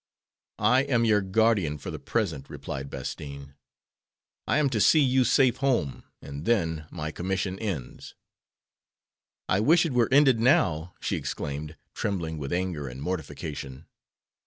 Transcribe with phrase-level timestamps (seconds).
[0.57, 3.53] "I am your guardian for the present," replied Bastine.
[4.47, 8.15] "I am to see you safe home, and then my commission ends."
[9.47, 13.85] "I wish it were ended now," she exclaimed, trembling with anger and mortification.